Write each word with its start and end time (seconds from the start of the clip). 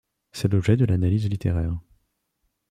C'est 0.31 0.51
l'objet 0.51 0.77
de 0.77 0.85
l'analyse 0.85 1.29
littéraire. 1.29 1.77